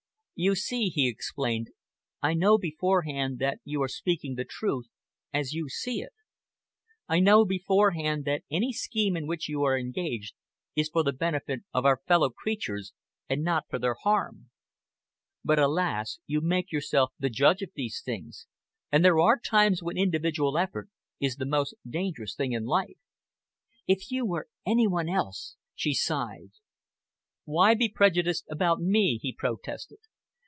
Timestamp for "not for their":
13.43-13.93